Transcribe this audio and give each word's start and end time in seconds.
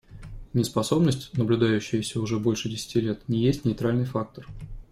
Неспособность, 0.53 1.37
наблюдающаяся 1.37 2.19
уже 2.21 2.39
больше 2.39 2.69
десяти 2.69 2.99
лет, 2.99 3.21
не 3.29 3.37
есть 3.43 3.65
нейтральный 3.65 4.05
фактор. 4.05 4.47